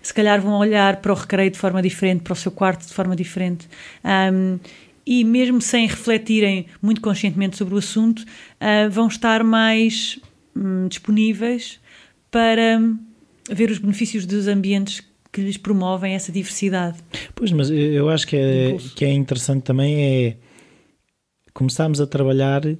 Se 0.00 0.12
calhar 0.12 0.40
vão 0.40 0.58
olhar 0.58 0.98
para 0.98 1.12
o 1.12 1.16
recreio 1.16 1.50
de 1.50 1.58
forma 1.58 1.82
diferente, 1.82 2.22
para 2.22 2.34
o 2.34 2.36
seu 2.36 2.52
quarto 2.52 2.86
de 2.86 2.92
forma 2.92 3.16
diferente. 3.16 3.66
Um, 4.04 4.58
e 5.06 5.24
mesmo 5.24 5.60
sem 5.60 5.86
refletirem 5.86 6.66
muito 6.80 7.00
conscientemente 7.00 7.56
sobre 7.56 7.74
o 7.74 7.78
assunto, 7.78 8.20
uh, 8.20 8.90
vão 8.90 9.08
estar 9.08 9.42
mais 9.42 10.18
um, 10.54 10.86
disponíveis 10.88 11.80
para 12.30 12.80
ver 13.50 13.70
os 13.70 13.78
benefícios 13.78 14.26
dos 14.26 14.46
ambientes 14.46 15.02
que 15.34 15.40
lhes 15.40 15.56
promovem 15.56 16.14
essa 16.14 16.30
diversidade. 16.30 16.98
Pois, 17.34 17.50
mas 17.50 17.68
eu 17.68 18.08
acho 18.08 18.24
que 18.24 18.36
é, 18.36 18.76
que 18.94 19.04
é 19.04 19.12
interessante 19.12 19.62
também 19.64 20.28
é 20.28 20.36
começarmos 21.52 22.00
a 22.00 22.06
trabalhar 22.06 22.64
uh, 22.64 22.78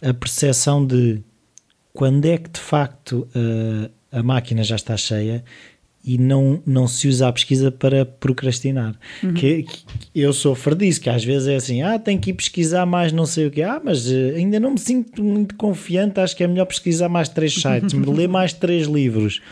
a 0.00 0.14
percepção 0.14 0.86
de 0.86 1.20
quando 1.92 2.24
é 2.26 2.38
que 2.38 2.48
de 2.48 2.60
facto 2.60 3.28
uh, 3.34 3.90
a 4.12 4.22
máquina 4.22 4.62
já 4.62 4.76
está 4.76 4.96
cheia 4.96 5.44
e 6.04 6.16
não, 6.16 6.62
não 6.64 6.86
se 6.86 7.08
usa 7.08 7.26
a 7.26 7.32
pesquisa 7.32 7.72
para 7.72 8.06
procrastinar. 8.06 8.94
Uhum. 9.20 9.34
Que, 9.34 9.64
que, 9.64 9.82
eu 10.14 10.32
sofro 10.32 10.76
disso, 10.76 11.00
que 11.00 11.10
às 11.10 11.24
vezes 11.24 11.48
é 11.48 11.56
assim, 11.56 11.82
ah, 11.82 11.98
tenho 11.98 12.20
que 12.20 12.30
ir 12.30 12.34
pesquisar 12.34 12.86
mais 12.86 13.10
não 13.12 13.26
sei 13.26 13.48
o 13.48 13.50
que, 13.50 13.62
ah, 13.62 13.80
mas 13.84 14.08
uh, 14.08 14.36
ainda 14.36 14.60
não 14.60 14.70
me 14.70 14.78
sinto 14.78 15.24
muito 15.24 15.56
confiante, 15.56 16.20
acho 16.20 16.36
que 16.36 16.44
é 16.44 16.46
melhor 16.46 16.66
pesquisar 16.66 17.08
mais 17.08 17.28
três 17.28 17.52
sites, 17.52 17.92
ler 18.06 18.28
mais 18.28 18.52
três 18.52 18.86
livros. 18.86 19.42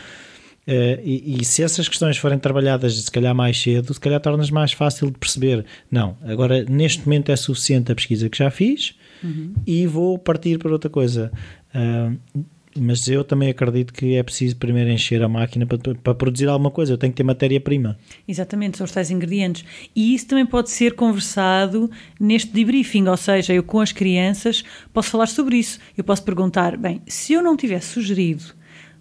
Uh, 0.67 0.99
e, 1.01 1.37
e, 1.39 1.45
se 1.45 1.63
essas 1.63 1.87
questões 1.87 2.17
forem 2.17 2.37
trabalhadas 2.37 3.01
se 3.01 3.09
calhar 3.09 3.33
mais 3.33 3.57
cedo, 3.57 3.93
se 3.93 3.99
calhar 4.01 4.19
tornas 4.19 4.51
mais 4.51 4.73
fácil 4.73 5.09
de 5.09 5.17
perceber. 5.17 5.65
Não, 5.89 6.17
agora 6.23 6.65
neste 6.65 7.05
momento 7.05 7.31
é 7.31 7.37
suficiente 7.37 7.89
a 7.89 7.95
pesquisa 7.95 8.27
que 8.27 8.37
já 8.37 8.51
fiz 8.51 8.93
uhum. 9.23 9.53
e 9.65 9.87
vou 9.87 10.19
partir 10.19 10.59
para 10.59 10.69
outra 10.69 10.89
coisa. 10.89 11.31
Uh, 11.73 12.45
mas 12.79 13.07
eu 13.07 13.23
também 13.23 13.49
acredito 13.49 13.93
que 13.93 14.15
é 14.15 14.23
preciso 14.23 14.55
primeiro 14.57 14.89
encher 14.89 15.23
a 15.23 15.27
máquina 15.27 15.65
para, 15.65 15.95
para 15.95 16.13
produzir 16.13 16.47
alguma 16.47 16.69
coisa. 16.69 16.93
Eu 16.93 16.97
tenho 16.97 17.11
que 17.11 17.17
ter 17.17 17.23
matéria-prima. 17.23 17.97
Exatamente, 18.27 18.77
são 18.77 18.85
os 18.85 18.91
tais 18.91 19.09
ingredientes. 19.09 19.65
E 19.95 20.13
isso 20.13 20.27
também 20.27 20.45
pode 20.45 20.69
ser 20.69 20.93
conversado 20.93 21.89
neste 22.19 22.51
debriefing, 22.51 23.07
ou 23.07 23.17
seja, 23.17 23.53
eu 23.53 23.63
com 23.63 23.79
as 23.79 23.91
crianças 23.91 24.63
posso 24.93 25.09
falar 25.09 25.27
sobre 25.27 25.57
isso. 25.57 25.79
Eu 25.97 26.03
posso 26.03 26.23
perguntar: 26.23 26.77
bem, 26.77 27.01
se 27.07 27.33
eu 27.33 27.41
não 27.41 27.57
tivesse 27.57 27.93
sugerido 27.93 28.43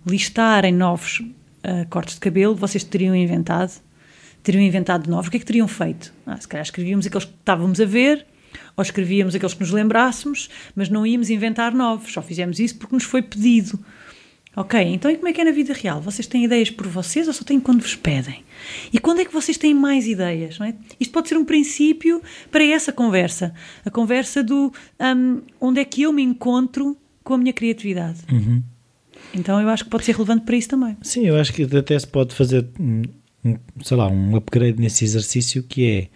listarem 0.07 0.73
novos 0.73 1.23
uh, 1.67 1.87
cortes 1.89 2.15
de 2.15 2.21
cabelo, 2.21 2.55
vocês 2.55 2.85
teriam 2.85 3.15
inventado? 3.15 3.81
Teriam 4.43 4.63
inventado 4.63 5.11
novos? 5.11 5.29
O 5.29 5.31
que 5.31 5.39
é 5.39 5.41
que 5.41 5.47
teriam 5.47 5.67
feito? 5.67 6.13
Ah, 6.25 6.37
se 6.37 6.47
calhar 6.47 6.65
escrevíamos 6.65 7.07
aqueles 7.07 7.25
que 7.25 7.35
estávamos 7.35 7.81
a 7.81 7.85
ver, 7.85 8.25
ou 8.77 8.83
escrevíamos 8.83 9.35
aqueles 9.35 9.55
que 9.55 9.61
nos 9.61 9.73
lembrássemos, 9.73 10.49
mas 10.75 10.89
não 10.89 11.07
íamos 11.07 11.31
inventar 11.31 11.75
novos, 11.75 12.13
só 12.13 12.23
fizemos 12.23 12.61
isso 12.61 12.77
porque 12.77 12.95
nos 12.95 13.05
foi 13.05 13.23
pedido. 13.23 13.79
Ok, 14.55 14.81
então 14.81 15.11
e 15.11 15.17
como 15.17 15.29
é 15.29 15.35
que 15.35 15.41
é 15.43 15.45
na 15.45 15.51
vida 15.51 15.75
real? 15.75 16.01
Vocês 16.01 16.27
têm 16.27 16.45
ideias 16.45 16.71
por 16.71 16.87
vocês 16.87 17.29
ou 17.29 17.35
só 17.35 17.45
têm 17.45 17.61
quando 17.61 17.83
vos 17.83 17.95
pedem? 17.95 18.43
E 18.91 18.99
quando 18.99 19.21
é 19.21 19.25
que 19.27 19.33
vocês 19.33 19.59
têm 19.59 19.75
mais 19.75 20.07
ideias? 20.07 20.59
É? 20.63 20.75
Isto 20.99 21.13
pode 21.13 21.29
ser 21.29 21.37
um 21.37 21.45
princípio 21.45 22.23
para 22.51 22.65
essa 22.65 22.91
conversa. 22.91 23.53
A 23.85 23.91
conversa 23.91 24.43
do 24.43 24.73
um, 24.99 25.43
onde 25.61 25.81
é 25.81 25.85
que 25.85 26.03
eu 26.03 26.13
me 26.13 26.23
encontro 26.23 26.97
com 27.23 27.35
a 27.35 27.39
minha 27.39 27.53
criatividade. 27.53 28.21
Uhum. 28.33 28.63
Então 29.37 29.61
eu 29.61 29.69
acho 29.69 29.85
que 29.85 29.91
pode 29.91 30.05
ser 30.05 30.13
relevante 30.13 30.45
para 30.45 30.57
isso 30.57 30.69
também. 30.69 30.97
Sim, 31.03 31.27
eu 31.27 31.37
acho 31.37 31.53
que 31.53 31.63
até 31.63 31.99
se 31.99 32.07
pode 32.07 32.35
fazer, 32.35 32.67
um, 32.81 33.03
sei 33.83 33.97
lá, 33.97 34.09
um 34.09 34.37
upgrade 34.37 34.81
nesse 34.81 35.05
exercício 35.05 35.63
que 35.63 36.11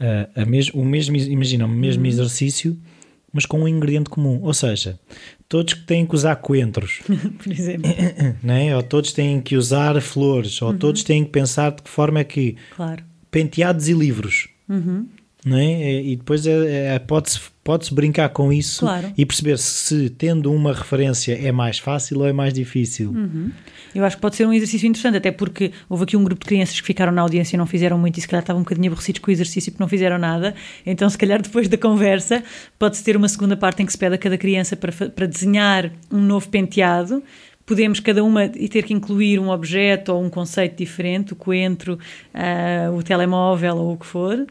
é 0.00 0.26
uh, 0.36 0.42
a 0.42 0.44
mes 0.46 0.70
o 0.70 0.84
mesmo, 0.84 1.16
imagina, 1.16 1.66
o 1.66 1.68
mesmo 1.68 2.02
uhum. 2.02 2.08
exercício, 2.08 2.78
mas 3.32 3.46
com 3.46 3.60
um 3.60 3.68
ingrediente 3.68 4.10
comum. 4.10 4.40
Ou 4.42 4.54
seja, 4.54 4.98
todos 5.48 5.74
que 5.74 5.86
têm 5.86 6.06
que 6.06 6.14
usar 6.14 6.36
coentros, 6.36 7.00
por 7.42 7.52
exemplo, 7.52 7.90
né? 8.42 8.74
ou 8.74 8.82
todos 8.82 9.12
têm 9.12 9.40
que 9.40 9.56
usar 9.56 10.00
flores, 10.00 10.60
ou 10.62 10.70
uhum. 10.70 10.78
todos 10.78 11.04
têm 11.04 11.24
que 11.24 11.30
pensar 11.30 11.72
de 11.72 11.82
que 11.82 11.90
forma 11.90 12.20
é 12.20 12.24
que 12.24 12.56
claro. 12.74 13.04
penteados 13.30 13.88
e 13.88 13.92
livros. 13.92 14.48
Uhum 14.68 15.06
não 15.44 15.56
é? 15.56 16.02
E 16.02 16.16
depois 16.16 16.46
é, 16.46 16.94
é, 16.94 16.98
pode-se 16.98 17.40
pode 17.64 17.94
brincar 17.94 18.28
com 18.30 18.52
isso 18.52 18.80
claro. 18.80 19.12
e 19.16 19.24
perceber 19.24 19.56
se 19.56 20.10
tendo 20.10 20.52
uma 20.52 20.72
referência 20.72 21.32
é 21.32 21.52
mais 21.52 21.78
fácil 21.78 22.18
ou 22.18 22.26
é 22.26 22.32
mais 22.32 22.52
difícil. 22.52 23.10
Uhum. 23.10 23.50
Eu 23.94 24.04
acho 24.04 24.16
que 24.16 24.22
pode 24.22 24.36
ser 24.36 24.46
um 24.46 24.52
exercício 24.52 24.86
interessante, 24.86 25.18
até 25.18 25.30
porque 25.30 25.70
houve 25.88 26.04
aqui 26.04 26.16
um 26.16 26.24
grupo 26.24 26.40
de 26.40 26.48
crianças 26.48 26.80
que 26.80 26.86
ficaram 26.86 27.12
na 27.12 27.22
audiência 27.22 27.54
e 27.54 27.58
não 27.58 27.66
fizeram 27.66 27.98
muito 27.98 28.18
e 28.18 28.20
se 28.20 28.26
calhar 28.26 28.42
estavam 28.42 28.60
um 28.60 28.64
bocadinho 28.64 28.88
aborrecidos 28.88 29.20
com 29.20 29.30
o 29.30 29.32
exercício 29.32 29.70
porque 29.70 29.82
não 29.82 29.88
fizeram 29.88 30.18
nada. 30.18 30.54
Então, 30.84 31.08
se 31.08 31.16
calhar 31.16 31.40
depois 31.40 31.68
da 31.68 31.76
conversa, 31.76 32.42
pode-se 32.78 33.04
ter 33.04 33.16
uma 33.16 33.28
segunda 33.28 33.56
parte 33.56 33.82
em 33.82 33.86
que 33.86 33.92
se 33.92 33.98
pede 33.98 34.16
a 34.16 34.18
cada 34.18 34.36
criança 34.36 34.76
para, 34.76 34.92
para 34.92 35.26
desenhar 35.26 35.92
um 36.10 36.20
novo 36.20 36.48
penteado 36.48 37.22
podemos 37.64 38.00
cada 38.00 38.24
uma 38.24 38.44
e 38.44 38.68
ter 38.68 38.82
que 38.82 38.92
incluir 38.92 39.38
um 39.38 39.48
objeto 39.48 40.12
ou 40.12 40.22
um 40.22 40.28
conceito 40.28 40.76
diferente, 40.76 41.32
o 41.32 41.36
coentro, 41.36 41.96
uh, 42.34 42.92
o 42.92 43.02
telemóvel 43.04 43.76
ou 43.76 43.92
o 43.92 43.96
que 43.96 44.04
for. 44.04 44.44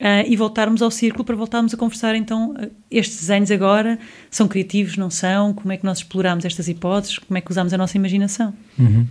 Uh, 0.00 0.22
e 0.28 0.36
voltarmos 0.36 0.80
ao 0.80 0.92
círculo 0.92 1.24
para 1.24 1.34
voltarmos 1.34 1.74
a 1.74 1.76
conversar 1.76 2.14
então 2.14 2.52
uh, 2.52 2.70
estes 2.88 3.18
desenhos 3.18 3.50
agora 3.50 3.98
são 4.30 4.46
criativos, 4.46 4.96
não 4.96 5.10
são? 5.10 5.52
Como 5.52 5.72
é 5.72 5.76
que 5.76 5.84
nós 5.84 5.98
exploramos 5.98 6.44
estas 6.44 6.68
hipóteses? 6.68 7.18
Como 7.18 7.36
é 7.36 7.40
que 7.40 7.50
usamos 7.50 7.72
a 7.72 7.78
nossa 7.78 7.96
imaginação? 7.96 8.54
Uhum. 8.78 9.08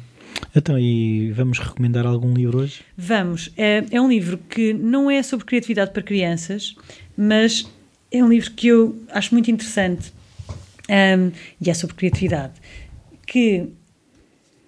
Então, 0.56 0.80
e 0.80 1.32
vamos 1.32 1.60
recomendar 1.60 2.06
algum 2.06 2.34
livro 2.34 2.60
hoje? 2.60 2.82
Vamos. 2.98 3.52
É, 3.58 3.84
é 3.92 4.02
um 4.02 4.08
livro 4.08 4.38
que 4.50 4.74
não 4.74 5.12
é 5.12 5.22
sobre 5.22 5.46
criatividade 5.46 5.92
para 5.92 6.02
crianças, 6.02 6.76
mas 7.18 7.70
é 8.12 8.24
um 8.24 8.30
livro 8.30 8.52
que 8.52 8.68
eu 8.68 8.98
acho 9.12 9.34
muito 9.34 9.52
interessante 9.52 10.14
um, 10.90 11.32
e 11.60 11.70
é 11.70 11.74
sobre 11.74 11.96
criatividade, 11.96 12.54
que 13.26 13.68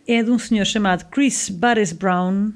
é 0.07 0.21
de 0.21 0.31
um 0.31 0.39
senhor 0.39 0.65
chamado 0.65 1.05
Chris 1.09 1.49
Barres 1.49 1.93
Brown, 1.93 2.51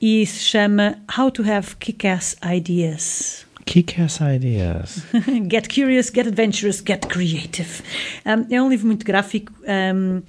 e 0.00 0.26
se 0.26 0.40
chama 0.40 0.98
How 1.16 1.30
to 1.30 1.42
Have 1.42 1.76
Kick-Ass 1.76 2.36
Ideas. 2.44 3.46
Kick-Ass 3.64 4.20
Ideas. 4.20 5.02
get 5.48 5.68
Curious, 5.68 6.10
Get 6.10 6.26
Adventurous, 6.26 6.82
Get 6.86 7.06
Creative. 7.06 7.82
Um, 8.24 8.46
é 8.54 8.62
um 8.62 8.68
livro 8.68 8.86
muito 8.86 9.04
gráfico 9.04 9.52
um, 9.62 10.22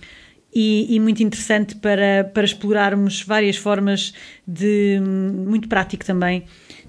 e, 0.60 0.96
e, 0.96 1.00
muito 1.00 1.22
interessante 1.22 1.76
para, 1.76 2.24
para 2.34 2.44
explorarmos 2.44 3.22
várias 3.22 3.58
formas 3.58 4.12
de. 4.48 5.00
muito 5.00 5.68
prático 5.68 6.04
também 6.04 6.46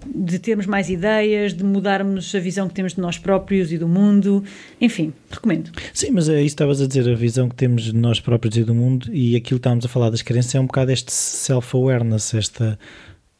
de 0.07 0.39
termos 0.39 0.65
mais 0.65 0.89
ideias, 0.89 1.53
de 1.53 1.63
mudarmos 1.63 2.35
a 2.35 2.39
visão 2.39 2.67
que 2.67 2.73
temos 2.73 2.95
de 2.95 3.01
nós 3.01 3.19
próprios 3.19 3.71
e 3.71 3.77
do 3.77 3.87
mundo. 3.87 4.43
Enfim, 4.81 5.13
recomendo. 5.31 5.71
Sim, 5.93 6.13
mas 6.13 6.31
é 6.31 6.37
isso 6.37 6.41
que 6.41 6.47
estavas 6.47 6.81
a 6.81 6.87
dizer, 6.87 7.13
a 7.13 7.15
visão 7.15 7.47
que 7.47 7.57
temos 7.57 7.83
de 7.83 7.95
nós 7.95 8.21
próprios 8.21 8.57
e 8.57 8.65
do 8.65 8.75
mundo 8.75 9.13
e 9.13 9.37
aquilo 9.37 9.59
que 9.59 9.61
estávamos 9.61 9.85
a 9.85 9.89
falar 9.89 10.09
das 10.09 10.23
crenças 10.23 10.55
é 10.55 10.61
um 10.61 10.67
bocado 10.67 10.91
este 10.91 11.13
self-awareness, 11.13 12.33
esta 12.33 12.79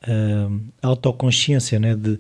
uh, 0.03 0.61
autoconsciência, 0.83 1.79
né? 1.79 1.97
De, 1.97 2.19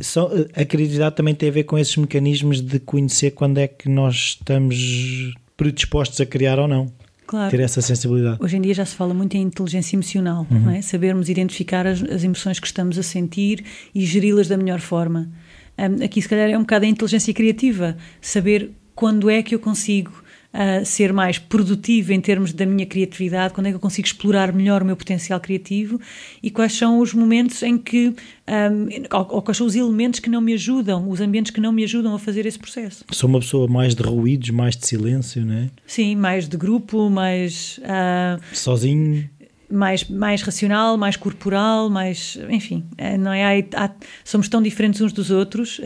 só, 0.00 0.28
a 0.56 0.64
criatividade 0.64 1.14
também 1.14 1.36
tem 1.36 1.50
a 1.50 1.52
ver 1.52 1.62
com 1.62 1.78
esses 1.78 1.96
mecanismos 1.96 2.60
de 2.60 2.80
conhecer 2.80 3.30
quando 3.30 3.58
é 3.58 3.68
que 3.68 3.88
nós 3.88 4.36
estamos 4.40 5.34
predispostos 5.56 6.20
a 6.20 6.26
criar 6.26 6.58
ou 6.58 6.66
não 6.66 7.03
claro. 7.26 7.50
ter 7.50 7.60
essa 7.60 7.80
sensibilidade. 7.80 8.38
Hoje 8.42 8.56
em 8.56 8.60
dia 8.60 8.74
já 8.74 8.84
se 8.84 8.94
fala 8.94 9.14
muito 9.14 9.36
em 9.36 9.42
inteligência 9.42 9.96
emocional, 9.96 10.46
uhum. 10.50 10.70
é? 10.70 10.82
sabermos 10.82 11.28
identificar 11.28 11.86
as, 11.86 12.02
as, 12.02 12.24
emoções 12.24 12.58
que 12.58 12.66
estamos 12.66 12.98
a 12.98 13.02
sentir 13.02 13.64
e 13.94 14.04
geri-las 14.04 14.48
da 14.48 14.56
melhor 14.56 14.80
forma. 14.80 15.30
Um, 15.78 16.04
aqui, 16.04 16.22
se 16.22 16.28
calhar, 16.28 16.48
é 16.48 16.56
um 16.56 16.62
bocado 16.62 16.84
a 16.84 16.88
inteligência 16.88 17.32
criativa, 17.34 17.96
saber 18.20 18.70
quando 18.94 19.28
é 19.28 19.42
que 19.42 19.54
eu 19.54 19.58
consigo 19.58 20.23
uh, 20.54 20.84
ser 20.86 21.12
mais 21.12 21.38
produtivo 21.38 22.12
em 22.12 22.20
termos 22.20 22.52
da 22.52 22.64
minha 22.64 22.86
criatividade, 22.86 23.52
quando 23.52 23.66
é 23.66 23.70
que 23.70 23.76
eu 23.76 23.80
consigo 23.80 24.06
explorar 24.06 24.52
melhor 24.52 24.82
o 24.82 24.84
meu 24.84 24.96
potencial 24.96 25.40
criativo 25.40 26.00
e 26.42 26.50
quais 26.50 26.72
são 26.72 27.00
os 27.00 27.12
momentos 27.12 27.62
em 27.62 27.76
que, 27.76 28.08
um, 28.08 29.16
ou, 29.16 29.36
ou, 29.36 29.42
quais 29.42 29.58
são 29.58 29.66
os 29.66 29.74
elementos 29.74 30.20
que 30.20 30.30
não 30.30 30.40
me 30.40 30.54
ajudam, 30.54 31.08
os 31.10 31.20
ambientes 31.20 31.50
que 31.50 31.60
não 31.60 31.72
me 31.72 31.82
ajudam 31.82 32.14
a 32.14 32.18
fazer 32.18 32.46
esse 32.46 32.58
processo. 32.58 33.04
Sou 33.10 33.28
uma 33.28 33.40
pessoa 33.40 33.66
mais 33.66 33.94
de 33.94 34.02
ruídos, 34.02 34.50
mais 34.50 34.76
de 34.76 34.86
silêncio, 34.86 35.44
não 35.44 35.54
é? 35.54 35.70
Sim, 35.86 36.14
mais 36.16 36.48
de 36.48 36.56
grupo, 36.56 37.10
mais. 37.10 37.78
Uh, 37.78 38.40
Sozinho 38.52 39.28
mais, 39.70 40.04
mais 40.04 40.40
racional, 40.42 40.96
mais 40.96 41.16
corporal, 41.16 41.90
mais. 41.90 42.38
Enfim, 42.48 42.84
eh, 42.96 43.18
não 43.18 43.32
é? 43.32 43.60
Há, 43.60 43.86
há, 43.86 43.90
somos 44.22 44.48
tão 44.48 44.62
diferentes 44.62 45.00
uns 45.00 45.12
dos 45.12 45.32
outros. 45.32 45.80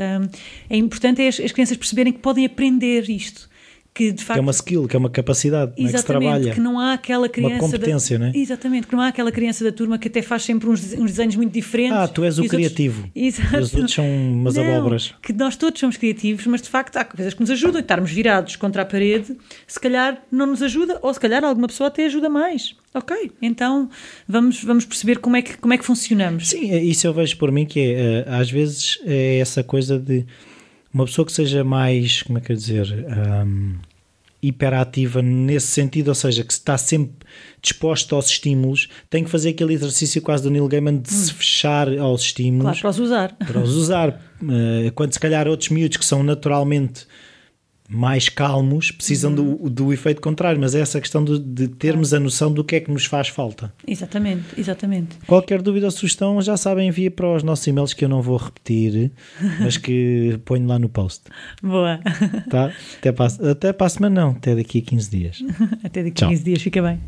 é 0.69 0.77
importante 0.77 1.23
é 1.23 1.29
as, 1.29 1.41
as, 1.41 1.53
crianças 1.53 1.77
perceberem 1.77 2.13
que 2.13 2.19
podem 2.19 2.45
aprender 2.45 3.09
isto 3.09 3.49
que 3.99 4.12
de 4.12 4.23
facto. 4.23 4.37
Que 4.37 4.38
é 4.38 4.43
uma 4.43 4.52
skill, 4.52 4.87
que 4.87 4.95
é 4.95 4.99
uma 4.99 5.11
capacidade, 5.11 5.73
não 5.76 5.88
é 5.88 5.93
que 5.93 5.99
se 5.99 6.05
trabalha. 6.05 6.55
que 6.55 6.61
não 6.61 6.78
há 6.78 6.93
aquela 6.93 7.28
criança. 7.28 7.55
Uma 7.55 7.61
competência, 7.61 8.17
da, 8.17 8.26
não 8.26 8.33
é? 8.33 8.38
Exatamente, 8.38 8.87
que 8.87 8.95
não 8.95 9.02
há 9.02 9.09
aquela 9.09 9.33
criança 9.33 9.64
da 9.64 9.73
turma 9.73 9.99
que 9.99 10.07
até 10.07 10.23
faz 10.23 10.45
sempre 10.45 10.69
uns, 10.69 10.93
uns 10.93 11.11
desenhos 11.11 11.35
muito 11.35 11.52
diferentes. 11.52 11.97
Ah, 11.97 12.07
tu 12.07 12.23
és 12.23 12.38
o 12.38 12.45
criativo. 12.45 13.02
Outros, 13.02 13.17
exato. 13.40 13.59
Os 13.59 13.75
outros 13.75 13.95
são 13.95 14.07
umas 14.07 14.55
não, 14.55 14.62
abóboras. 14.62 15.12
Que 15.21 15.33
nós 15.33 15.57
todos 15.57 15.81
somos 15.81 15.97
criativos, 15.97 16.47
mas 16.47 16.62
de 16.62 16.69
facto 16.69 16.97
há 16.97 17.05
coisas 17.05 17.35
que 17.35 17.40
nos 17.40 17.50
ajudam 17.50 17.81
e 17.81 17.83
estarmos 17.83 18.12
virados 18.12 18.55
contra 18.55 18.83
a 18.83 18.87
parede, 18.87 19.37
se 19.67 19.81
calhar 19.81 20.23
não 20.31 20.47
nos 20.47 20.62
ajuda, 20.62 21.00
ou 21.02 21.12
se 21.12 21.19
calhar 21.19 21.43
alguma 21.45 21.67
pessoa 21.67 21.88
até 21.88 22.07
ajuda 22.07 22.28
mais. 22.28 22.76
Ok, 22.95 23.33
então 23.43 23.90
vamos, 24.28 24.62
vamos 24.62 24.85
perceber 24.85 25.19
como 25.19 25.37
é, 25.37 25.43
que, 25.43 25.59
como 25.59 25.75
é 25.75 25.78
que 25.78 25.85
funcionamos. 25.85 26.50
Sim, 26.50 26.73
isso 26.83 27.05
eu 27.05 27.12
vejo 27.12 27.37
por 27.37 27.50
mim 27.50 27.67
que 27.67 27.81
é, 27.81 28.25
às 28.28 28.49
vezes 28.49 29.00
é 29.05 29.38
essa 29.38 29.64
coisa 29.64 29.99
de 29.99 30.25
uma 30.99 31.07
pessoa 31.07 31.25
que 31.25 31.33
seja 31.33 31.62
mais, 31.62 32.23
como 32.23 32.38
é 32.38 32.40
que 32.40 32.50
eu 32.50 32.57
dizer, 32.57 33.07
um, 33.47 33.76
hiperativa 34.43 35.23
nesse 35.23 35.69
sentido, 35.69 36.09
ou 36.09 36.14
seja, 36.14 36.43
que 36.43 36.52
está 36.52 36.76
sempre 36.76 37.26
disposta 37.62 38.17
aos 38.17 38.26
estímulos, 38.26 38.88
tem 39.09 39.23
que 39.23 39.31
fazer 39.31 39.50
aquele 39.50 39.75
exercício 39.75 40.21
quase 40.21 40.43
do 40.43 40.50
Neil 40.50 40.67
Gaiman 40.67 40.99
de 40.99 41.11
se 41.11 41.33
fechar 41.33 41.97
aos 41.99 42.23
estímulos. 42.23 42.64
Claro, 42.64 42.81
para 42.81 42.90
os 42.90 42.99
usar. 42.99 43.37
Para 43.37 43.61
os 43.61 43.75
usar. 43.75 44.21
Quando 44.95 45.12
se 45.12 45.21
calhar 45.21 45.47
outros 45.47 45.69
miúdos 45.69 45.97
que 45.97 46.05
são 46.05 46.23
naturalmente 46.23 47.07
mais 47.88 48.28
calmos 48.28 48.90
precisam 48.90 49.30
uhum. 49.30 49.57
do, 49.57 49.71
do 49.71 49.92
efeito 49.92 50.21
contrário, 50.21 50.61
mas 50.61 50.75
é 50.75 50.80
essa 50.80 51.00
questão 51.00 51.25
de, 51.25 51.38
de 51.38 51.68
termos 51.68 52.12
a 52.12 52.21
noção 52.21 52.52
do 52.52 52.62
que 52.62 52.76
é 52.76 52.80
que 52.80 52.90
nos 52.90 53.07
faz 53.07 53.28
falta. 53.28 53.73
Exatamente, 53.87 54.45
exatamente. 54.59 55.16
Qualquer 55.26 55.62
dúvida 55.62 55.87
ou 55.87 55.90
sugestão, 55.90 56.40
já 56.42 56.57
sabem, 56.57 56.88
envia 56.88 57.11
para 57.11 57.35
os 57.35 57.42
nossos 57.42 57.66
e-mails 57.66 57.95
que 57.95 58.04
eu 58.04 58.09
não 58.09 58.21
vou 58.21 58.37
repetir, 58.37 59.11
mas 59.61 59.78
que 59.78 60.38
ponho 60.45 60.66
lá 60.66 60.78
no 60.78 60.88
post. 60.88 61.25
Boa. 61.62 61.99
Tá? 62.50 62.71
Até 62.99 63.12
para, 63.12 63.50
até 63.50 63.73
para 63.73 63.87
a 63.87 63.90
semana, 63.90 64.21
não, 64.21 64.30
até 64.33 64.54
daqui 64.54 64.78
a 64.78 64.83
15 64.83 65.11
dias. 65.11 65.42
até 65.83 66.02
daqui 66.02 66.25
a 66.25 66.28
15 66.28 66.45
dias, 66.45 66.62
fica 66.62 66.83
bem. 66.83 67.00